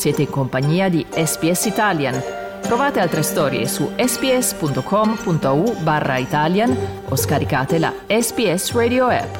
Siete 0.00 0.22
in 0.22 0.30
compagnia 0.30 0.88
di 0.88 1.04
SPS 1.10 1.66
Italian. 1.66 2.18
Trovate 2.62 3.00
altre 3.00 3.20
storie 3.20 3.66
su 3.68 3.92
sps.com.au 4.02 5.82
barra 5.82 6.16
Italian 6.16 6.74
o 7.06 7.14
scaricate 7.14 7.78
la 7.78 7.92
SPS 8.06 8.72
Radio 8.72 9.08
app. 9.08 9.36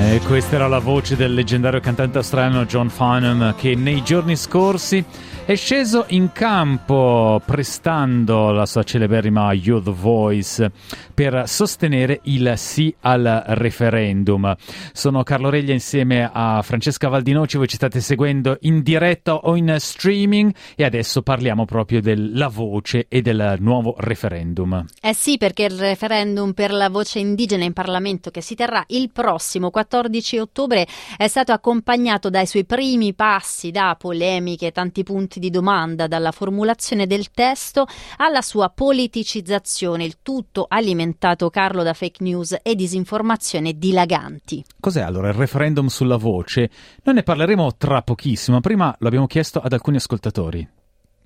E 0.00 0.20
questa 0.20 0.54
era 0.54 0.68
la 0.68 0.78
voce 0.78 1.16
del 1.16 1.34
leggendario 1.34 1.80
cantante 1.80 2.18
australiano 2.18 2.64
John 2.66 2.88
Farnham 2.88 3.56
che 3.56 3.74
nei 3.74 4.04
giorni 4.04 4.36
scorsi 4.36 5.04
è 5.48 5.54
sceso 5.54 6.04
in 6.08 6.30
campo 6.32 7.40
prestando 7.42 8.50
la 8.50 8.66
sua 8.66 8.82
celeberrima 8.82 9.50
Youth 9.54 9.88
Voice 9.88 10.70
per 11.14 11.44
sostenere 11.46 12.20
il 12.24 12.52
sì 12.56 12.94
al 13.00 13.44
referendum. 13.46 14.54
Sono 14.92 15.22
Carlo 15.22 15.48
Reglia 15.48 15.72
insieme 15.72 16.28
a 16.30 16.60
Francesca 16.60 17.08
Valdinoci, 17.08 17.56
voi 17.56 17.66
ci 17.66 17.76
state 17.76 18.02
seguendo 18.02 18.58
in 18.60 18.82
diretta 18.82 19.36
o 19.36 19.56
in 19.56 19.74
streaming 19.78 20.54
e 20.76 20.84
adesso 20.84 21.22
parliamo 21.22 21.64
proprio 21.64 22.02
della 22.02 22.48
voce 22.48 23.06
e 23.08 23.22
del 23.22 23.56
nuovo 23.60 23.94
referendum. 23.96 24.84
Eh 25.00 25.14
sì, 25.14 25.38
perché 25.38 25.64
il 25.64 25.78
referendum 25.78 26.52
per 26.52 26.72
la 26.72 26.90
voce 26.90 27.20
indigena 27.20 27.64
in 27.64 27.72
Parlamento 27.72 28.30
che 28.30 28.42
si 28.42 28.54
terrà 28.54 28.84
il 28.88 29.10
prossimo 29.10 29.70
14 29.70 30.36
ottobre 30.36 30.86
è 31.16 31.26
stato 31.26 31.52
accompagnato 31.52 32.28
dai 32.28 32.44
suoi 32.44 32.66
primi 32.66 33.14
passi 33.14 33.70
da 33.70 33.96
polemiche, 33.98 34.72
tanti 34.72 35.02
punti 35.04 35.36
di 35.38 35.50
domanda, 35.50 36.06
dalla 36.06 36.32
formulazione 36.32 37.06
del 37.06 37.30
testo 37.30 37.86
alla 38.16 38.42
sua 38.42 38.70
politicizzazione, 38.70 40.04
il 40.04 40.18
tutto 40.22 40.66
alimentato 40.68 41.50
Carlo 41.50 41.82
da 41.82 41.94
fake 41.94 42.22
news 42.22 42.56
e 42.62 42.74
disinformazione 42.74 43.78
dilaganti. 43.78 44.64
Cos'è 44.78 45.02
allora 45.02 45.28
il 45.28 45.34
referendum 45.34 45.86
sulla 45.86 46.16
voce? 46.16 46.70
Noi 47.02 47.16
ne 47.16 47.22
parleremo 47.22 47.76
tra 47.76 48.02
pochissimo, 48.02 48.60
prima 48.60 48.94
lo 48.98 49.06
abbiamo 49.06 49.26
chiesto 49.26 49.60
ad 49.60 49.72
alcuni 49.72 49.96
ascoltatori. 49.96 50.77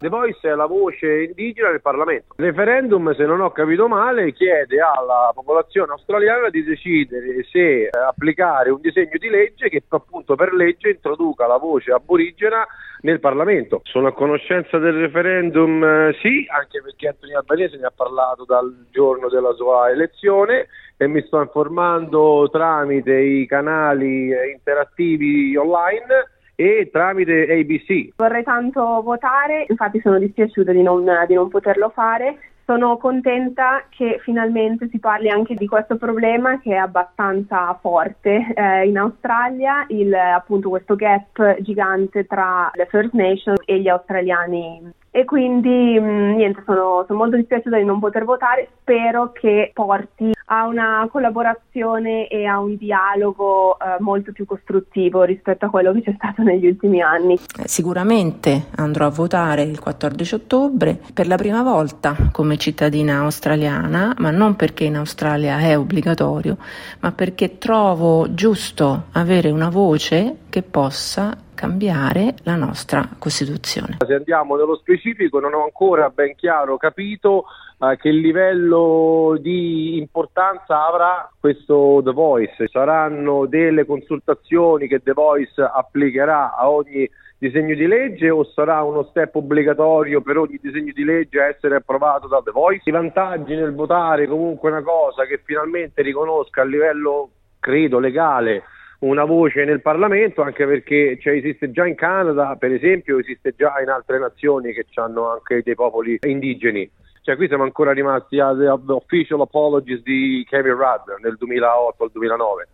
The 0.03 0.08
Voice 0.08 0.50
è 0.50 0.55
la 0.56 0.67
voce 0.67 1.22
indigena 1.22 1.70
del 1.70 1.81
Parlamento. 1.81 2.34
Il 2.39 2.47
referendum, 2.47 3.14
se 3.14 3.25
non 3.25 3.41
ho 3.41 3.53
capito 3.53 3.86
male, 3.86 4.33
chiede 4.33 4.81
alla 4.81 5.31
popolazione 5.33 5.92
australiana 5.92 6.50
di 6.50 6.64
decidere 6.64 7.45
se 7.45 7.89
applicare 7.89 8.70
un 8.70 8.80
disegno 8.80 9.17
di 9.17 9.28
legge 9.28 9.69
che 9.69 9.84
appunto 9.89 10.34
per 10.34 10.55
legge 10.55 10.91
introduca 10.91 11.47
la 11.47 11.56
voce 11.56 11.92
aborigena 11.92 12.67
nel 13.03 13.20
Parlamento. 13.20 13.80
Sono 13.84 14.08
a 14.08 14.12
conoscenza 14.12 14.77
del 14.78 14.95
referendum, 14.95 15.84
eh, 15.84 16.17
sì, 16.20 16.47
anche 16.50 16.83
perché 16.83 17.06
Antonio 17.06 17.39
Albanese 17.39 17.77
ne 17.77 17.86
ha 17.86 17.92
parlato 17.95 18.45
dal 18.45 18.86
giorno 18.91 19.28
della 19.28 19.53
sua 19.53 19.89
elezione 19.89 20.67
e 20.97 21.06
mi 21.06 21.23
sto 21.23 21.41
informando 21.41 22.48
tramite 22.50 23.17
i 23.17 23.47
canali 23.47 24.33
eh, 24.33 24.50
interattivi 24.50 25.56
online 25.56 26.31
e 26.62 26.91
tramite 26.92 27.46
ABC. 27.50 28.14
Vorrei 28.16 28.44
tanto 28.44 29.02
votare, 29.02 29.66
infatti 29.68 30.00
sono 30.00 30.18
dispiaciuta 30.18 30.70
di 30.70 30.82
non, 30.82 31.05
di 31.27 31.34
non 31.34 31.48
poterlo 31.48 31.91
fare. 31.91 32.38
Sono 32.64 32.96
contenta 32.96 33.84
che 33.88 34.20
finalmente 34.22 34.88
si 34.88 35.00
parli 35.00 35.28
anche 35.28 35.55
di 35.55 35.66
questo 35.66 35.96
problema 35.96 36.60
che 36.60 36.70
è 36.70 36.77
abbastanza 36.77 37.77
forte 37.80 38.55
eh, 38.55 38.86
in 38.86 38.96
Australia, 38.96 39.84
il, 39.88 40.14
appunto 40.14 40.68
questo 40.68 40.94
gap 40.94 41.60
gigante 41.60 42.24
tra 42.24 42.70
le 42.74 42.86
First 42.86 43.14
Nations 43.14 43.60
e 43.64 43.80
gli 43.80 43.88
australiani 43.88 44.92
e 45.14 45.27
quindi 45.27 46.00
mh, 46.00 46.36
niente, 46.36 46.62
sono, 46.64 47.05
sono, 47.06 47.18
molto 47.18 47.36
dispiaciuta 47.36 47.77
di 47.77 47.84
non 47.84 48.00
poter 48.00 48.24
votare, 48.24 48.68
spero 48.80 49.30
che 49.33 49.70
porti 49.74 50.33
a 50.53 50.67
una 50.67 51.08
collaborazione 51.11 52.29
e 52.29 52.45
a 52.45 52.61
un 52.61 52.77
dialogo 52.77 53.79
eh, 53.79 53.96
molto 54.01 54.33
più 54.33 54.45
costruttivo 54.45 55.23
rispetto 55.23 55.64
a 55.64 55.70
quello 55.70 55.92
che 55.92 56.02
c'è 56.02 56.13
stato 56.14 56.42
negli 56.42 56.67
ultimi 56.67 57.01
anni. 57.01 57.39
Sicuramente 57.64 58.67
andrò 58.77 59.07
a 59.07 59.11
votare 59.11 59.62
il 59.62 59.80
14 59.80 60.35
ottobre 60.35 61.01
per 61.14 61.27
la 61.27 61.36
prima 61.36 61.62
volta 61.62 62.14
come 62.30 62.58
cittadina 62.58 63.20
australiana, 63.20 64.14
ma 64.18 64.30
non 64.30 64.55
perché 64.55 64.85
in 64.85 64.96
Australia 64.96 65.58
è 65.58 65.79
obbligatorio, 65.79 66.58
ma 67.01 67.12
perché 67.12 67.57
trovo 67.57 68.35
giusto 68.35 69.05
avere 69.12 69.51
una 69.51 69.70
voce 69.70 70.36
che 70.51 70.62
possa 70.62 71.35
cambiare 71.55 72.35
la 72.42 72.57
nostra 72.57 73.08
Costituzione. 73.18 73.98
Se 74.07 74.14
andiamo 74.14 74.57
nello 74.57 74.77
specifico 74.77 75.40
non 75.40 75.55
ho 75.55 75.64
ancora 75.64 76.08
ben 76.08 76.35
chiaro 76.35 76.77
capito 76.77 77.45
eh, 77.79 77.96
che 77.96 78.11
livello 78.11 79.36
di 79.40 79.98
importanza 79.98 80.86
avrà 80.86 81.30
questo 81.39 82.01
The 82.05 82.12
Voice. 82.12 82.68
Saranno 82.68 83.46
delle 83.46 83.85
consultazioni 83.85 84.86
che 84.86 85.02
The 85.02 85.12
Voice 85.12 85.61
applicherà 85.61 86.55
a 86.55 86.70
ogni 86.70 87.08
disegno 87.39 87.74
di 87.74 87.89
legge 87.89 88.30
o 88.30 88.45
sarà 88.45 88.83
uno 88.83 89.02
step 89.11 89.35
obbligatorio 89.35 90.20
per 90.20 90.39
ogni 90.39 90.61
disegno 90.62 90.92
di 90.95 91.02
legge 91.02 91.41
a 91.41 91.48
essere 91.48 91.74
approvato 91.74 92.29
da 92.29 92.41
The 92.45 92.52
Voice? 92.52 92.89
I 92.89 92.92
vantaggi 92.92 93.57
nel 93.57 93.74
votare 93.74 94.29
comunque 94.29 94.70
una 94.70 94.83
cosa 94.83 95.24
che 95.24 95.41
finalmente 95.45 96.02
riconosca 96.02 96.62
a 96.62 96.64
livello, 96.64 97.30
credo, 97.58 97.98
legale 97.98 98.62
una 99.02 99.24
voce 99.24 99.64
nel 99.64 99.80
Parlamento, 99.80 100.42
anche 100.42 100.67
perché 100.67 101.18
cioè, 101.20 101.35
esiste 101.35 101.70
già 101.70 101.86
in 101.86 101.95
Canada, 101.95 102.57
per 102.57 102.73
esempio, 102.73 103.18
esiste 103.18 103.55
già 103.57 103.80
in 103.83 103.89
altre 103.89 104.18
nazioni 104.18 104.73
che 104.73 104.86
hanno 104.95 105.30
anche 105.30 105.63
dei 105.64 105.74
popoli 105.74 106.18
indigeni. 106.23 106.89
Cioè, 107.23 107.36
qui 107.36 107.46
siamo 107.46 107.62
ancora 107.62 107.92
rimasti 107.92 108.39
alle 108.41 108.68
official 108.68 109.41
apologies 109.41 110.02
di 110.02 110.45
Kevin 110.48 110.73
Rudd 110.73 111.20
nel 111.23 111.36
2008 111.36 112.02
al 112.02 112.11
2009. 112.12 112.68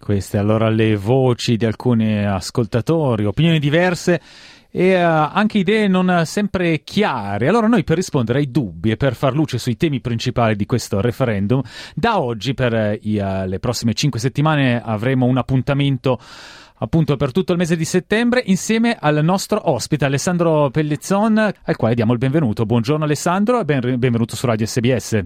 Queste 0.00 0.38
allora 0.38 0.68
le 0.68 0.96
voci 0.96 1.56
di 1.56 1.64
alcuni 1.64 2.24
ascoltatori, 2.24 3.24
opinioni 3.24 3.58
diverse 3.58 4.20
e 4.70 4.94
uh, 4.94 5.30
anche 5.32 5.58
idee 5.58 5.88
non 5.88 6.22
sempre 6.24 6.82
chiare. 6.82 7.48
Allora 7.48 7.66
noi 7.66 7.84
per 7.84 7.96
rispondere 7.96 8.40
ai 8.40 8.50
dubbi 8.50 8.90
e 8.90 8.96
per 8.96 9.14
far 9.14 9.34
luce 9.34 9.58
sui 9.58 9.76
temi 9.76 10.00
principali 10.00 10.56
di 10.56 10.66
questo 10.66 11.00
referendum, 11.00 11.62
da 11.94 12.20
oggi 12.20 12.54
per 12.54 12.72
uh, 12.72 12.98
i, 13.00 13.18
uh, 13.18 13.46
le 13.46 13.58
prossime 13.58 13.94
cinque 13.94 14.20
settimane 14.20 14.82
avremo 14.82 15.26
un 15.26 15.38
appuntamento 15.38 16.18
appunto 16.80 17.16
per 17.16 17.32
tutto 17.32 17.52
il 17.52 17.58
mese 17.58 17.76
di 17.76 17.84
settembre 17.84 18.42
insieme 18.46 18.96
al 18.98 19.24
nostro 19.24 19.70
ospite 19.70 20.04
Alessandro 20.04 20.70
Pellezzon 20.70 21.38
al 21.38 21.76
quale 21.76 21.94
diamo 21.94 22.12
il 22.12 22.18
benvenuto. 22.18 22.66
Buongiorno 22.66 23.04
Alessandro 23.04 23.60
e 23.60 23.64
ben, 23.64 23.98
benvenuto 23.98 24.36
su 24.36 24.46
Radio 24.46 24.66
SBS. 24.66 25.24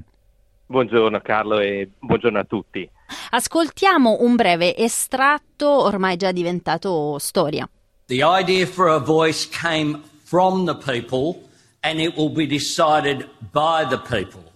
Buongiorno 0.65 1.21
Carlo 1.21 1.59
e 1.59 1.91
buongiorno 1.99 2.39
a 2.39 2.45
tutti. 2.45 2.89
Ascoltiamo 3.31 4.19
un 4.21 4.37
breve 4.37 4.75
estratto 4.75 5.69
ormai 5.69 6.17
già 6.17 6.33
diventato 6.33 7.19
storia. 7.19 7.69
The 8.13 8.25
idea 8.25 8.67
for 8.67 8.89
a 8.89 8.99
voice 8.99 9.49
came 9.49 10.03
from 10.25 10.67
the 10.67 10.75
people 10.75 11.49
and 11.83 11.99
it 11.99 12.15
will 12.15 12.29
be 12.29 12.47
decided 12.47 13.27
by 13.53 13.87
the 13.89 13.97
people. 13.97 14.53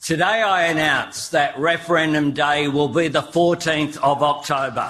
Today 0.00 0.40
I 0.42 0.66
announce 0.70 1.30
that 1.30 1.58
referendum 1.58 2.32
day 2.32 2.68
will 2.68 2.88
be 2.88 3.08
the 3.08 3.22
14th 3.22 3.98
of 4.00 4.22
October. 4.22 4.88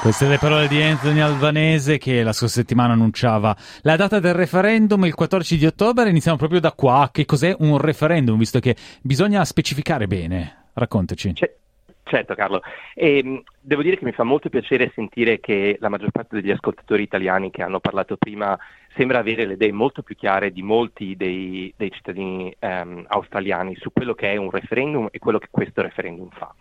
Queste 0.00 0.26
le 0.26 0.38
parole 0.38 0.68
di 0.68 0.80
Anthony 0.80 1.20
Albanese 1.20 1.98
che 1.98 2.22
la 2.22 2.32
scorsa 2.32 2.60
settimana 2.60 2.94
annunciava 2.94 3.54
la 3.82 3.96
data 3.96 4.20
del 4.20 4.32
referendum 4.32 5.04
il 5.04 5.12
14 5.12 5.58
di 5.58 5.66
ottobre. 5.66 6.08
Iniziamo 6.08 6.38
proprio 6.38 6.60
da 6.60 6.72
qua. 6.72 7.10
Che 7.12 7.26
cos'è 7.26 7.54
un 7.58 7.76
referendum? 7.76 8.38
Visto 8.38 8.58
che 8.58 8.74
bisogna 9.02 9.44
specificare 9.44 10.06
bene. 10.06 10.70
Raccontaci. 10.72 11.34
C- 11.34 11.63
certo, 12.04 12.34
Carlo. 12.34 12.62
E, 12.94 13.18
ehm, 13.18 13.42
devo 13.60 13.82
dire 13.82 13.96
che 13.96 14.04
mi 14.04 14.12
fa 14.12 14.22
molto 14.22 14.48
piacere 14.48 14.92
sentire 14.94 15.40
che 15.40 15.76
la 15.80 15.88
maggior 15.88 16.10
parte 16.10 16.40
degli 16.40 16.50
ascoltatori 16.50 17.02
italiani 17.02 17.50
che 17.50 17.62
hanno 17.62 17.80
parlato 17.80 18.16
prima 18.16 18.58
sembra 18.96 19.18
avere 19.18 19.44
le 19.44 19.54
idee 19.54 19.72
molto 19.72 20.02
più 20.02 20.14
chiare 20.14 20.52
di 20.52 20.62
molti 20.62 21.16
dei, 21.16 21.72
dei 21.76 21.90
cittadini 21.90 22.54
ehm, 22.58 23.04
australiani 23.08 23.74
su 23.76 23.92
quello 23.92 24.14
che 24.14 24.32
è 24.32 24.36
un 24.36 24.50
referendum 24.50 25.08
e 25.10 25.18
quello 25.18 25.38
che 25.38 25.48
questo 25.50 25.82
referendum 25.82 26.28
fa. 26.30 26.54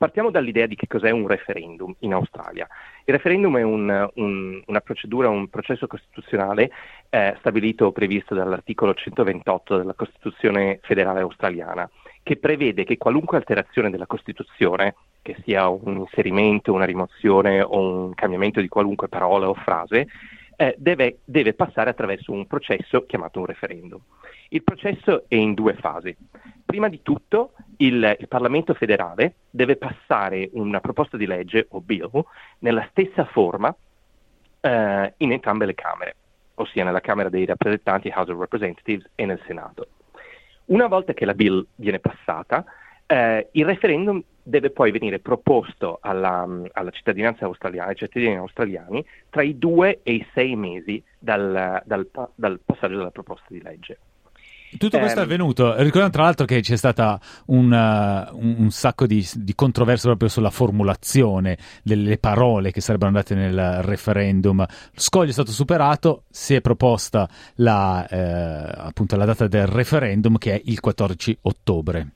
Partiamo 0.00 0.30
dall'idea 0.30 0.64
di 0.64 0.76
che 0.76 0.86
cos'è 0.86 1.10
un 1.10 1.26
referendum 1.26 1.94
in 1.98 2.14
Australia. 2.14 2.66
Il 3.04 3.12
referendum 3.12 3.58
è 3.58 3.62
un, 3.62 4.08
un, 4.14 4.62
una 4.64 4.80
procedura, 4.80 5.28
un 5.28 5.48
processo 5.48 5.86
costituzionale 5.86 6.70
eh, 7.10 7.34
stabilito 7.38 7.84
o 7.84 7.92
previsto 7.92 8.34
dall'articolo 8.34 8.94
128 8.94 9.76
della 9.76 9.92
Costituzione 9.92 10.78
federale 10.84 11.20
australiana, 11.20 11.86
che 12.22 12.36
prevede 12.36 12.84
che 12.84 12.98
qualunque 12.98 13.36
alterazione 13.36 13.90
della 13.90 14.06
Costituzione, 14.06 14.94
che 15.22 15.36
sia 15.44 15.68
un 15.68 15.98
inserimento, 15.98 16.72
una 16.72 16.84
rimozione 16.84 17.60
o 17.62 18.06
un 18.06 18.14
cambiamento 18.14 18.60
di 18.60 18.68
qualunque 18.68 19.08
parola 19.08 19.48
o 19.48 19.54
frase, 19.54 20.06
eh, 20.56 20.74
deve, 20.76 21.20
deve 21.24 21.54
passare 21.54 21.88
attraverso 21.88 22.32
un 22.32 22.46
processo 22.46 23.06
chiamato 23.06 23.38
un 23.38 23.46
referendum. 23.46 23.98
Il 24.50 24.62
processo 24.62 25.24
è 25.26 25.36
in 25.36 25.54
due 25.54 25.74
fasi. 25.74 26.14
Prima 26.64 26.88
di 26.88 27.00
tutto 27.02 27.52
il, 27.78 28.16
il, 28.18 28.28
Parlamento 28.28 28.74
federale 28.74 29.36
deve 29.48 29.76
passare 29.76 30.50
una 30.52 30.80
proposta 30.80 31.16
di 31.16 31.24
legge 31.24 31.66
o 31.70 31.80
bill 31.80 32.24
nella 32.58 32.86
stessa 32.90 33.24
forma 33.24 33.74
eh, 34.60 35.14
in 35.16 35.32
entrambe 35.32 35.64
le 35.64 35.74
Camere. 35.74 36.16
ossia 36.56 36.84
nella 36.84 37.00
Camera 37.00 37.30
dei 37.30 37.46
rappresentanti, 37.46 38.12
House 38.14 38.30
of 38.30 38.38
Representatives, 38.38 39.08
e 39.14 39.24
nel 39.24 39.40
Senato. 39.46 39.86
Una 40.70 40.86
volta 40.86 41.14
che 41.14 41.24
la 41.24 41.34
bill 41.34 41.66
viene 41.74 41.98
passata, 41.98 42.64
eh, 43.06 43.48
il 43.52 43.64
referendum 43.64 44.22
deve 44.40 44.70
poi 44.70 44.92
venire 44.92 45.18
proposto 45.18 45.98
alla, 46.00 46.46
alla, 46.72 46.90
cittadinanza 46.90 47.44
australiana, 47.44 47.90
ai 47.90 47.96
cittadini 47.96 48.36
australiani, 48.36 49.04
tra 49.30 49.42
i 49.42 49.58
due 49.58 49.98
e 50.04 50.12
i 50.12 50.26
sei 50.32 50.54
mesi 50.54 51.02
dal, 51.18 51.82
dal, 51.84 52.08
dal 52.36 52.60
passaggio 52.64 52.96
della 52.96 53.10
proposta 53.10 53.46
di 53.48 53.60
legge. 53.60 53.98
Tutto 54.78 54.98
questo 54.98 55.18
è 55.18 55.22
ehm, 55.22 55.28
avvenuto, 55.28 55.74
ricordiamo 55.76 56.10
tra 56.10 56.22
l'altro 56.22 56.46
che 56.46 56.60
c'è 56.60 56.76
stata 56.76 57.18
un, 57.46 57.72
uh, 57.72 58.36
un, 58.36 58.54
un 58.58 58.70
sacco 58.70 59.06
di, 59.06 59.26
di 59.34 59.54
controversie 59.54 60.08
proprio 60.08 60.28
sulla 60.28 60.50
formulazione 60.50 61.58
delle 61.82 62.18
parole 62.18 62.70
che 62.70 62.80
sarebbero 62.80 63.08
andate 63.08 63.34
nel 63.34 63.82
referendum. 63.82 64.58
Lo 64.58 64.66
scoglio 65.00 65.30
è 65.30 65.32
stato 65.32 65.50
superato, 65.50 66.22
si 66.30 66.54
è 66.54 66.60
proposta 66.60 67.28
la, 67.56 68.06
eh, 68.08 68.86
appunto 68.88 69.16
la 69.16 69.24
data 69.24 69.48
del 69.48 69.66
referendum 69.66 70.38
che 70.38 70.54
è 70.54 70.60
il 70.64 70.78
14 70.78 71.38
ottobre. 71.42 72.12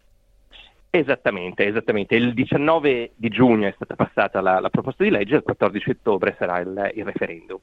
Esattamente, 0.91 1.67
esattamente. 1.67 2.15
Il 2.15 2.35
19 2.35 3.15
di 3.17 3.29
giugno 3.31 3.67
è 3.67 3.73
stata 3.75 3.97
passata 3.97 4.41
la, 4.41 4.61
la 4.61 4.71
proposta 4.71 5.03
di 5.03 5.11
legge, 5.11 5.35
il 5.35 5.43
14 5.43 5.91
ottobre 5.91 6.37
sarà 6.39 6.61
il, 6.61 6.93
il 6.95 7.05
referendum. 7.05 7.59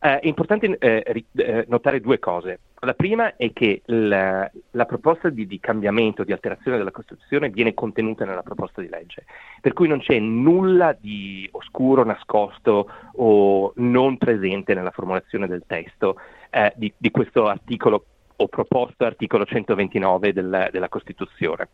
Eh, 0.00 0.20
è 0.20 0.26
importante 0.28 0.78
eh, 0.78 1.24
eh, 1.34 1.64
notare 1.66 2.00
due 2.00 2.20
cose. 2.20 2.60
La 2.80 2.94
prima 2.94 3.34
è 3.36 3.52
che 3.52 3.82
la, 3.86 4.48
la 4.70 4.84
proposta 4.84 5.30
di, 5.30 5.46
di, 5.46 5.58
cambiamento, 5.58 6.22
di 6.22 6.32
alterazione 6.32 6.76
della 6.76 6.92
Costituzione 6.92 7.50
viene 7.50 7.74
contenuta 7.74 8.24
nella 8.24 8.42
proposta 8.42 8.80
di 8.80 8.88
legge, 8.88 9.24
per 9.60 9.72
cui 9.72 9.88
non 9.88 9.98
c'è 9.98 10.18
nulla 10.20 10.96
di 10.98 11.48
oscuro, 11.52 12.04
nascosto 12.04 12.88
o 13.14 13.72
non 13.76 14.16
presente 14.16 14.74
nella 14.74 14.92
formulazione 14.92 15.48
del 15.48 15.64
testo 15.66 16.20
eh, 16.50 16.72
di, 16.76 16.92
di, 16.96 17.10
questo 17.10 17.48
articolo 17.48 18.04
o 18.36 18.46
proposto 18.46 19.04
articolo 19.04 19.44
129 19.44 20.32
del, 20.32 20.68
della 20.70 20.88
Costituzione 20.88 21.68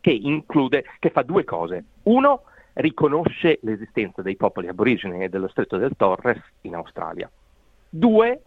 che 0.00 0.10
include, 0.10 0.84
che 0.98 1.10
fa 1.10 1.22
due 1.22 1.44
cose. 1.44 1.84
Uno, 2.04 2.44
riconosce 2.74 3.58
l'esistenza 3.62 4.22
dei 4.22 4.36
popoli 4.36 4.68
aborigeni 4.68 5.22
e 5.22 5.28
dello 5.28 5.48
stretto 5.48 5.76
del 5.76 5.92
Torres 5.96 6.40
in 6.62 6.74
Australia. 6.74 7.30
Due, 7.88 8.40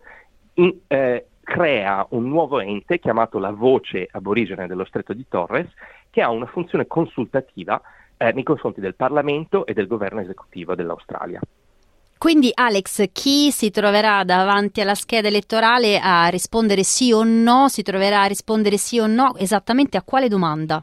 in, 0.56 0.76
eh, 0.88 1.28
crea 1.44 2.06
un 2.12 2.30
nuovo 2.30 2.60
ente 2.60 3.00
chiamato 3.00 3.38
la 3.38 3.52
Voce 3.52 4.08
Aborigene 4.10 4.68
dello 4.68 4.86
Stretto 4.86 5.14
di 5.14 5.26
Torres, 5.28 5.68
che 6.10 6.22
ha 6.22 6.30
una 6.30 6.46
funzione 6.46 6.88
consultativa 6.88 7.82
eh, 8.18 8.32
nei 8.32 8.44
confronti 8.44 8.80
del 8.80 8.96
Parlamento 8.96 9.66
e 9.66 9.74
del 9.74 9.88
governo 9.88 10.22
esecutivo 10.22 10.76
dell'Australia. 10.76 11.42
Quindi 12.18 12.52
Alex, 12.54 13.12
chi 13.12 13.52
si 13.52 13.70
troverà 13.70 14.24
davanti 14.24 14.80
alla 14.80 14.96
scheda 14.96 15.28
elettorale 15.28 16.00
a 16.02 16.28
rispondere 16.28 16.84
sì 16.84 17.12
o 17.12 17.24
no, 17.26 17.68
si 17.68 17.84
troverà 17.84 18.22
a 18.22 18.28
rispondere 18.28 18.78
sì 18.78 18.98
o 18.98 19.08
no 19.08 19.36
esattamente 19.36 19.98
a 19.98 20.04
quale 20.04 20.30
domanda? 20.30 20.82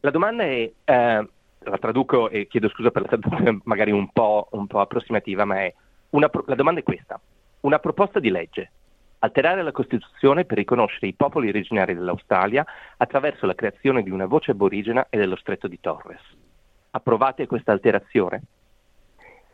La 0.00 0.10
domanda 0.10 0.44
è, 0.44 0.70
eh, 0.84 1.28
la 1.58 1.78
traduco 1.80 2.30
e 2.30 2.46
chiedo 2.46 2.68
scusa 2.68 2.92
per 2.92 3.02
la 3.02 3.08
traduzione 3.08 3.58
magari 3.64 3.90
un 3.90 4.08
po', 4.12 4.46
un 4.52 4.68
po 4.68 4.78
approssimativa, 4.78 5.44
ma 5.44 5.62
è 5.62 5.74
una, 6.10 6.30
la 6.46 6.54
domanda 6.54 6.78
è 6.78 6.84
questa. 6.84 7.20
Una 7.62 7.80
proposta 7.80 8.20
di 8.20 8.30
legge, 8.30 8.70
alterare 9.26 9.62
la 9.62 9.72
Costituzione 9.72 10.44
per 10.44 10.56
riconoscere 10.56 11.08
i 11.08 11.14
popoli 11.14 11.48
originari 11.48 11.94
dell'Australia 11.94 12.64
attraverso 12.96 13.46
la 13.46 13.54
creazione 13.54 14.02
di 14.02 14.10
una 14.10 14.26
voce 14.26 14.52
aborigena 14.52 15.06
e 15.10 15.18
dello 15.18 15.36
stretto 15.36 15.68
di 15.68 15.78
Torres. 15.80 16.20
Approvate 16.90 17.46
questa 17.46 17.72
alterazione? 17.72 18.42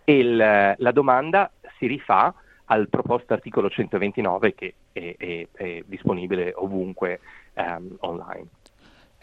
Il, 0.04 0.36
la 0.36 0.92
domanda 0.92 1.50
si 1.78 1.86
rifà 1.86 2.34
al 2.66 2.88
proposto 2.88 3.32
articolo 3.32 3.68
129 3.68 4.54
che 4.54 4.74
è, 4.92 5.14
è, 5.16 5.46
è 5.52 5.82
disponibile 5.86 6.52
ovunque 6.56 7.20
um, 7.54 7.96
online. 8.00 8.46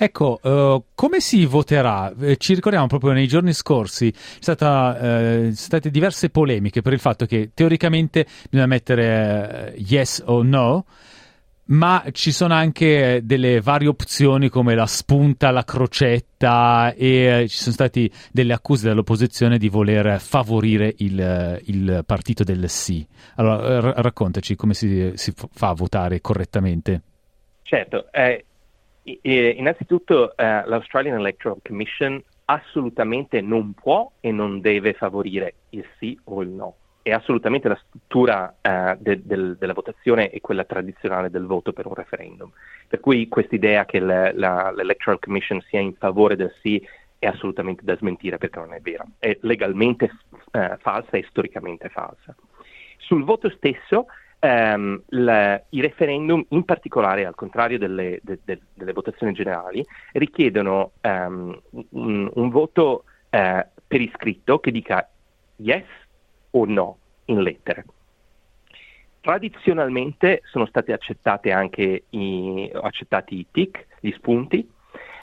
Ecco, 0.01 0.39
uh, 0.41 0.85
come 0.95 1.19
si 1.19 1.45
voterà? 1.45 2.13
Eh, 2.21 2.37
ci 2.37 2.53
ricordiamo 2.53 2.87
proprio 2.87 3.11
nei 3.11 3.27
giorni 3.27 3.51
scorsi, 3.51 4.13
sono 4.39 4.95
eh, 4.95 5.49
state 5.53 5.91
diverse 5.91 6.29
polemiche 6.29 6.81
per 6.81 6.93
il 6.93 6.99
fatto 6.99 7.25
che 7.25 7.51
teoricamente 7.53 8.25
bisogna 8.49 8.65
mettere 8.65 9.73
uh, 9.75 9.77
yes 9.77 10.23
o 10.25 10.41
no, 10.41 10.85
ma 11.65 12.01
ci 12.13 12.31
sono 12.31 12.53
anche 12.53 13.19
delle 13.25 13.59
varie 13.59 13.89
opzioni 13.89 14.47
come 14.47 14.73
la 14.73 14.85
spunta, 14.85 15.51
la 15.51 15.65
crocetta 15.65 16.93
e 16.93 17.47
ci 17.49 17.57
sono 17.57 17.73
state 17.73 18.09
delle 18.31 18.53
accuse 18.53 18.87
dall'opposizione 18.87 19.57
di 19.57 19.67
voler 19.67 20.21
favorire 20.21 20.93
il, 20.99 21.61
il 21.65 22.03
partito 22.05 22.45
del 22.45 22.69
sì. 22.69 23.05
Allora, 23.35 23.81
r- 23.81 23.93
raccontaci 23.97 24.55
come 24.55 24.73
si, 24.73 25.11
si, 25.15 25.33
fa 25.35 25.67
a 25.67 25.73
votare 25.73 26.21
correttamente. 26.21 27.01
Certo, 27.63 28.09
eh, 28.13 28.45
innanzitutto 29.21 30.35
eh, 30.35 30.63
l'Australian 30.65 31.17
Electoral 31.19 31.59
Commission 31.63 32.21
assolutamente 32.45 33.41
non 33.41 33.73
può 33.73 34.11
e 34.19 34.31
non 34.31 34.59
deve 34.59 34.94
favorire 34.94 35.53
il 35.69 35.85
sì 35.97 36.19
o 36.25 36.41
il 36.41 36.50
no. 36.50 36.75
È 37.01 37.11
assolutamente 37.11 37.67
la 37.67 37.79
struttura 37.88 38.56
eh, 38.61 38.97
de- 39.00 39.21
del- 39.23 39.56
della 39.57 39.73
votazione 39.73 40.29
e 40.29 40.41
quella 40.41 40.63
tradizionale 40.63 41.29
del 41.29 41.45
voto 41.45 41.71
per 41.73 41.85
un 41.85 41.94
referendum. 41.94 42.51
Per 42.88 43.00
cui 43.00 43.27
quest'idea 43.27 43.85
che 43.85 44.00
la- 44.00 44.31
la- 44.33 44.71
l'Electoral 44.71 45.19
Commission 45.19 45.61
sia 45.61 45.79
in 45.79 45.94
favore 45.94 46.35
del 46.35 46.53
sì 46.61 46.83
è 47.17 47.27
assolutamente 47.27 47.83
da 47.83 47.95
smentire 47.97 48.38
perché 48.38 48.59
non 48.59 48.73
è 48.73 48.79
vera. 48.79 49.06
È 49.17 49.38
legalmente 49.41 50.09
eh, 50.51 50.77
falsa 50.79 51.17
e 51.17 51.25
storicamente 51.29 51.89
falsa. 51.89 52.35
Sul 52.97 53.23
voto 53.23 53.50
stesso 53.50 54.07
Um, 54.41 55.01
la, 55.07 55.62
I 55.69 55.81
referendum, 55.81 56.45
in 56.50 56.63
particolare, 56.63 57.25
al 57.25 57.36
contrario 57.36 57.77
delle, 57.77 58.19
de, 58.24 58.39
de, 58.45 58.59
delle 58.74 58.94
votazioni 58.94 59.33
generali, 59.33 59.86
richiedono 60.13 60.91
um, 61.01 61.59
un, 61.71 62.31
un, 62.33 62.50
voto 62.50 63.03
uh, 63.31 63.59
per 63.86 64.00
iscritto 64.00 64.59
che 64.59 64.71
dica 64.71 65.09
yes 65.57 65.86
o 66.51 66.65
no 66.65 66.97
in 67.25 67.41
lettere. 67.41 67.86
Tradizionalmente 69.19 70.42
sono 70.45 70.65
stati 70.65 70.94
accettati 70.94 71.50
i, 72.12 72.71
accettati 72.74 73.35
i 73.39 73.45
tick, 73.51 73.85
gli 74.00 74.12
spunti, 74.12 74.65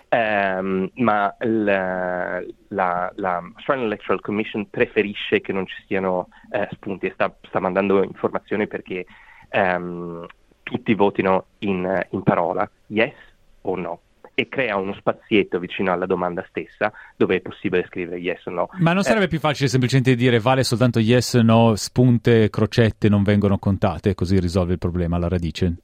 Um, 0.09 0.89
ma 0.95 1.35
la, 1.41 2.41
la, 2.69 3.13
la, 3.17 3.37
Australian 3.57 3.87
Electoral 3.87 4.21
Commission 4.21 4.71
preferisce 4.71 5.41
che 5.41 5.53
non 5.53 5.67
ci 5.67 5.75
siano 5.89 6.29
uh, 6.51 6.67
spunti 6.71 7.07
e 7.07 7.11
sta, 7.13 7.35
sta, 7.43 7.59
mandando 7.59 8.05
informazioni 8.05 8.69
perché 8.69 9.05
um, 9.51 10.25
tutti 10.63 10.95
votino 10.95 11.47
in, 11.59 12.07
in, 12.11 12.23
parola 12.23 12.71
yes 12.87 13.15
o 13.63 13.75
no 13.75 14.01
e 14.33 14.49
crea 14.49 14.77
uno 14.77 14.95
spazietto 14.95 15.59
vicino 15.59 15.93
alla 15.93 16.07
domanda 16.07 16.45
stessa 16.49 16.93
dove 17.17 17.37
è 17.37 17.41
possibile 17.41 17.85
scrivere 17.89 18.19
yes 18.19 18.47
o 18.47 18.51
no. 18.51 18.69
Ma 18.79 18.93
non 18.93 19.03
sarebbe 19.03 19.25
eh, 19.25 19.29
più 19.29 19.41
facile 19.41 19.69
semplicemente 19.69 20.15
dire 20.15 20.39
vale 20.39 20.63
soltanto 20.63 21.01
yes 21.01 21.35
o 21.35 21.43
no, 21.43 21.75
spunte, 21.75 22.49
crocette 22.49 23.09
non 23.09 23.25
vengono 23.25 23.59
contate, 23.59 24.15
così 24.15 24.39
risolve 24.39 24.75
il 24.75 24.79
problema 24.79 25.17
alla 25.17 25.29
radice? 25.29 25.79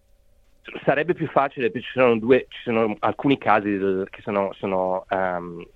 Sarebbe 0.85 1.15
più 1.15 1.27
facile, 1.29 1.71
ci 1.73 1.91
sono, 1.93 2.19
due, 2.19 2.47
ci 2.49 2.61
sono 2.63 2.97
alcuni 3.01 3.37
casi 3.39 3.79
che 4.11 4.23
sono, 4.23 4.53
sono, 4.55 5.05
um, 5.11 5.67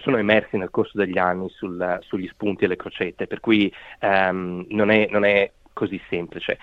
sono, 0.00 0.16
emersi 0.16 0.56
nel 0.56 0.70
corso 0.70 0.98
degli 0.98 1.18
anni 1.18 1.48
sul, 1.50 1.98
sugli 2.02 2.28
spunti 2.28 2.64
e 2.64 2.68
le 2.68 2.76
crocette, 2.76 3.26
per 3.26 3.40
cui 3.40 3.72
um, 4.00 4.66
non, 4.70 4.90
è, 4.90 5.06
non, 5.10 5.24
è, 5.24 5.50
così 5.72 6.00
semplice. 6.08 6.58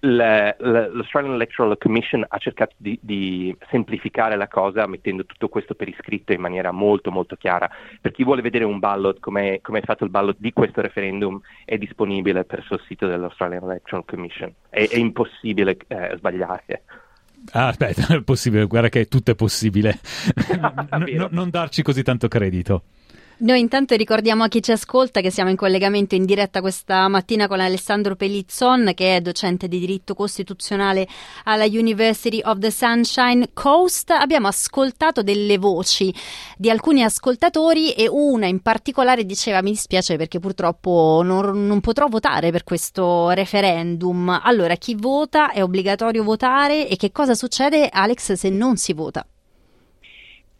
L'Australian 0.00 1.34
Electoral 1.34 1.78
Commission 1.78 2.24
ha 2.28 2.38
cercato 2.38 2.74
di, 2.76 2.98
di, 3.02 3.56
semplificare 3.70 4.36
la 4.36 4.46
cosa 4.46 4.86
mettendo 4.86 5.24
tutto 5.24 5.48
questo 5.48 5.74
per 5.74 5.88
iscritto 5.88 6.32
in 6.32 6.40
maniera 6.40 6.70
molto 6.70 7.10
molto 7.10 7.34
chiara. 7.34 7.68
Per 8.00 8.12
chi 8.12 8.22
vuole 8.22 8.42
vedere 8.42 8.64
un 8.64 8.78
ballot, 8.78 9.18
come 9.18 9.60
è 9.60 9.80
fatto 9.82 10.04
il 10.04 10.10
ballot 10.10 10.36
di 10.38 10.52
questo 10.52 10.80
referendum, 10.80 11.40
è 11.64 11.76
disponibile 11.76 12.44
presso 12.44 12.74
il 12.74 12.82
sito 12.86 13.08
dell'Australian 13.08 13.64
Electoral 13.64 14.04
Commission. 14.04 14.54
È, 14.68 14.86
è 14.86 14.96
impossibile 14.96 15.76
eh, 15.88 16.14
sbagliare. 16.16 16.82
Ah, 17.52 17.68
aspetta, 17.68 18.06
è 18.16 18.22
possibile, 18.22 18.66
guarda 18.66 18.88
che 18.88 19.06
tutto 19.06 19.30
è 19.30 19.34
possibile. 19.34 19.98
n- 20.98 21.28
non 21.30 21.50
darci 21.50 21.82
così 21.82 22.02
tanto 22.02 22.28
credito. 22.28 22.84
Noi 23.38 23.60
intanto 23.60 23.94
ricordiamo 23.96 24.44
a 24.44 24.48
chi 24.48 24.62
ci 24.62 24.72
ascolta 24.72 25.20
che 25.20 25.30
siamo 25.30 25.50
in 25.50 25.56
collegamento 25.56 26.14
in 26.14 26.24
diretta 26.24 26.62
questa 26.62 27.06
mattina 27.06 27.46
con 27.48 27.60
Alessandro 27.60 28.16
Pellizzon, 28.16 28.92
che 28.94 29.16
è 29.16 29.20
docente 29.20 29.68
di 29.68 29.78
diritto 29.78 30.14
costituzionale 30.14 31.06
alla 31.44 31.66
University 31.66 32.40
of 32.42 32.58
the 32.58 32.70
Sunshine 32.70 33.50
Coast. 33.52 34.08
Abbiamo 34.08 34.46
ascoltato 34.48 35.22
delle 35.22 35.58
voci 35.58 36.14
di 36.56 36.70
alcuni 36.70 37.02
ascoltatori 37.02 37.92
e 37.92 38.08
una 38.08 38.46
in 38.46 38.62
particolare 38.62 39.26
diceva 39.26 39.60
mi 39.60 39.72
dispiace 39.72 40.16
perché 40.16 40.38
purtroppo 40.38 41.20
non, 41.22 41.66
non 41.66 41.80
potrò 41.82 42.06
votare 42.06 42.50
per 42.50 42.64
questo 42.64 43.28
referendum. 43.32 44.40
Allora, 44.42 44.76
chi 44.76 44.94
vota 44.94 45.52
è 45.52 45.62
obbligatorio 45.62 46.24
votare 46.24 46.88
e 46.88 46.96
che 46.96 47.12
cosa 47.12 47.34
succede 47.34 47.90
Alex 47.92 48.32
se 48.32 48.48
non 48.48 48.78
si 48.78 48.94
vota? 48.94 49.26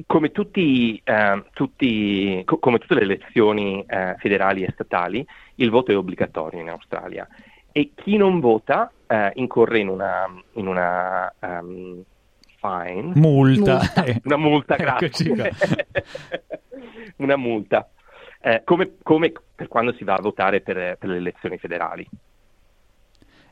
Come, 0.04 0.30
tutti, 0.30 1.00
eh, 1.02 1.44
tutti, 1.52 2.42
co- 2.44 2.58
come, 2.58 2.78
tutte 2.78 2.94
le 2.94 3.02
elezioni 3.02 3.84
eh, 3.86 4.14
federali 4.18 4.62
e 4.62 4.72
statali, 4.72 5.26
il 5.56 5.70
voto 5.70 5.92
è 5.92 5.96
obbligatorio 5.96 6.60
in 6.60 6.68
Australia 6.68 7.26
e 7.72 7.92
chi 7.94 8.16
non 8.16 8.40
vota 8.40 8.90
eh, 9.06 9.32
incorre 9.34 9.80
in 9.80 9.88
una, 9.88 10.26
in 10.52 10.66
una 10.66 11.32
um, 11.40 12.02
fine. 12.58 13.12
Multa. 13.14 13.80
Multa. 13.94 14.20
Una 14.24 14.36
multa, 14.36 14.76
Eccoci 14.76 15.30
grazie. 15.32 15.86
una 17.16 17.36
multa. 17.36 17.88
Eh, 18.40 18.62
come, 18.64 18.94
come 19.02 19.32
per 19.54 19.68
quando 19.68 19.92
si 19.92 20.04
va 20.04 20.14
a 20.14 20.22
votare 20.22 20.60
per, 20.60 20.96
per 20.98 21.08
le 21.08 21.16
elezioni 21.16 21.58
federali. 21.58 22.08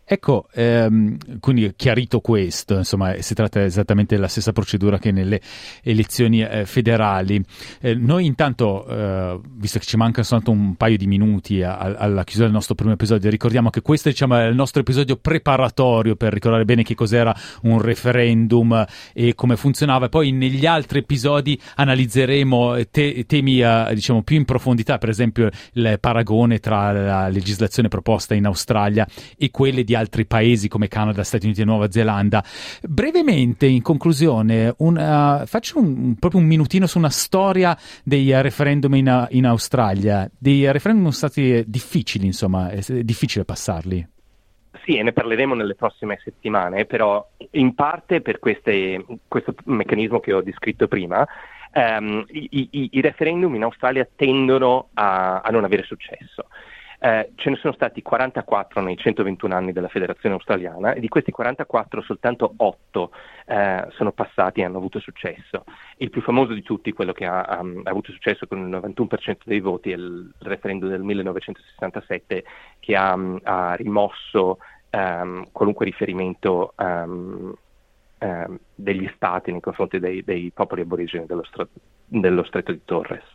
Ecco, 0.06 0.48
ehm, 0.52 1.16
quindi 1.40 1.72
chiarito 1.76 2.20
questo, 2.20 2.76
insomma, 2.76 3.20
si 3.22 3.32
tratta 3.32 3.64
esattamente 3.64 4.14
della 4.14 4.28
stessa 4.28 4.52
procedura 4.52 4.98
che 4.98 5.10
nelle 5.12 5.40
elezioni 5.82 6.42
eh, 6.42 6.66
federali. 6.66 7.42
Eh, 7.80 7.94
noi 7.94 8.26
intanto, 8.26 8.86
eh, 8.86 9.40
visto 9.56 9.78
che 9.78 9.86
ci 9.86 9.96
manca 9.96 10.22
soltanto 10.22 10.50
un 10.50 10.74
paio 10.76 10.98
di 10.98 11.06
minuti 11.06 11.62
a- 11.62 11.78
a- 11.78 11.94
alla 11.96 12.22
chiusura 12.22 12.44
del 12.46 12.54
nostro 12.54 12.74
primo 12.74 12.92
episodio, 12.92 13.30
ricordiamo 13.30 13.70
che 13.70 13.80
questo 13.80 14.10
diciamo, 14.10 14.36
è 14.36 14.44
il 14.44 14.54
nostro 14.54 14.82
episodio 14.82 15.16
preparatorio 15.16 16.16
per 16.16 16.34
ricordare 16.34 16.66
bene 16.66 16.82
che 16.82 16.94
cos'era 16.94 17.34
un 17.62 17.80
referendum 17.80 18.84
e 19.14 19.34
come 19.34 19.56
funzionava. 19.56 20.10
Poi 20.10 20.32
negli 20.32 20.66
altri 20.66 20.98
episodi 20.98 21.58
analizzeremo 21.76 22.76
eh, 22.76 22.90
te- 22.90 23.24
temi 23.26 23.60
eh, 23.62 23.86
diciamo, 23.94 24.22
più 24.22 24.36
in 24.36 24.44
profondità, 24.44 24.98
per 24.98 25.08
esempio 25.08 25.48
il 25.72 25.96
paragone 25.98 26.58
tra 26.58 26.92
la 26.92 27.28
legislazione 27.28 27.88
proposta 27.88 28.34
in 28.34 28.44
Australia 28.44 29.06
e 29.38 29.50
quelle 29.50 29.82
di 29.82 29.93
altri 29.94 30.26
paesi 30.26 30.68
come 30.68 30.88
Canada, 30.88 31.22
Stati 31.24 31.46
Uniti 31.46 31.62
e 31.62 31.64
Nuova 31.64 31.90
Zelanda. 31.90 32.42
Brevemente, 32.82 33.66
in 33.66 33.82
conclusione, 33.82 34.74
un, 34.78 34.96
uh, 34.96 35.46
faccio 35.46 35.78
un, 35.78 36.16
proprio 36.16 36.40
un 36.40 36.46
minutino 36.46 36.86
su 36.86 36.98
una 36.98 37.10
storia 37.10 37.76
dei 38.02 38.30
referendum 38.42 38.94
in, 38.94 39.26
in 39.30 39.46
Australia. 39.46 40.30
Dei 40.36 40.70
referendum 40.72 41.08
sono 41.10 41.30
stati 41.30 41.64
difficili, 41.66 42.26
insomma, 42.26 42.70
è 42.70 42.80
difficile 43.02 43.44
passarli. 43.44 44.08
Sì, 44.84 44.96
e 44.96 45.02
ne 45.02 45.12
parleremo 45.12 45.54
nelle 45.54 45.74
prossime 45.74 46.18
settimane, 46.22 46.84
però 46.84 47.26
in 47.52 47.74
parte 47.74 48.20
per 48.20 48.38
queste- 48.38 49.02
questo 49.26 49.54
meccanismo 49.64 50.20
che 50.20 50.34
ho 50.34 50.42
descritto 50.42 50.88
prima, 50.88 51.26
ehm, 51.72 52.24
i, 52.28 52.68
i- 52.70 52.88
i 52.92 53.00
referendum 53.00 53.54
in 53.54 53.62
Australia 53.62 54.06
tendono 54.14 54.88
a, 54.94 55.40
a 55.40 55.50
non 55.50 55.64
avere 55.64 55.84
successo. 55.84 56.48
Eh, 57.04 57.32
ce 57.34 57.50
ne 57.50 57.56
sono 57.56 57.74
stati 57.74 58.00
44 58.00 58.80
nei 58.80 58.96
121 58.96 59.54
anni 59.54 59.72
della 59.72 59.88
Federazione 59.88 60.36
Australiana 60.36 60.94
e 60.94 61.00
di 61.00 61.08
questi 61.08 61.32
44 61.32 62.00
soltanto 62.00 62.54
8 62.56 63.10
eh, 63.44 63.88
sono 63.90 64.10
passati 64.12 64.60
e 64.60 64.64
hanno 64.64 64.78
avuto 64.78 64.98
successo. 65.00 65.64
Il 65.98 66.08
più 66.08 66.22
famoso 66.22 66.54
di 66.54 66.62
tutti, 66.62 66.92
quello 66.92 67.12
che 67.12 67.26
ha, 67.26 67.42
ha- 67.42 67.58
ha 67.58 67.90
avuto 67.90 68.10
successo 68.10 68.46
con 68.46 68.58
il 68.58 68.74
91% 68.74 69.40
dei 69.44 69.60
voti, 69.60 69.90
è 69.90 69.96
il 69.96 70.32
referendum 70.38 70.88
del 70.88 71.02
1967 71.02 72.44
che 72.80 72.96
ha, 72.96 73.14
ha 73.42 73.74
rimosso 73.74 74.56
ehm, 74.88 75.48
qualunque 75.52 75.84
riferimento 75.84 76.72
ehm, 76.74 77.54
ehm, 78.16 78.58
degli 78.74 79.12
stati 79.14 79.52
nei 79.52 79.60
confronti 79.60 79.98
dei, 79.98 80.24
dei 80.24 80.50
popoli 80.54 80.80
aborigeni 80.80 81.26
dello, 81.26 81.44
stra- 81.44 81.68
dello 82.06 82.44
stretto 82.44 82.72
di 82.72 82.80
Torres. 82.82 83.33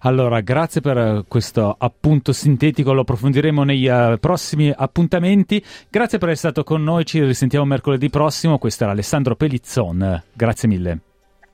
Allora, 0.00 0.40
grazie 0.40 0.80
per 0.80 1.24
questo 1.28 1.74
appunto 1.78 2.32
sintetico, 2.32 2.92
lo 2.92 3.02
approfondiremo 3.02 3.64
nei 3.64 3.86
eh, 3.86 4.18
prossimi 4.20 4.72
appuntamenti. 4.74 5.62
Grazie 5.88 6.18
per 6.18 6.28
essere 6.28 6.52
stato 6.52 6.64
con 6.64 6.82
noi, 6.82 7.04
ci 7.04 7.22
risentiamo 7.22 7.64
mercoledì 7.64 8.10
prossimo. 8.10 8.58
Questo 8.58 8.84
era 8.84 8.92
Alessandro 8.92 9.36
Pelizzon, 9.36 10.22
grazie 10.32 10.68
mille. 10.68 11.00